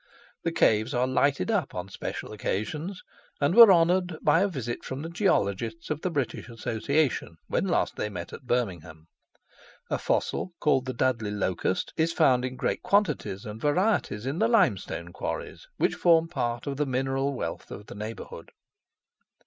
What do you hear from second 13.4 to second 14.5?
and varieties in the